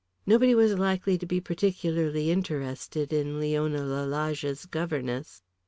Nobody 0.25 0.55
was 0.55 0.79
likely 0.79 1.19
to 1.19 1.27
be 1.27 1.39
particularly 1.39 2.31
interested 2.31 3.13
in 3.13 3.39
Leona 3.39 3.83
Lalage's 3.83 4.65
governess. 4.65 5.43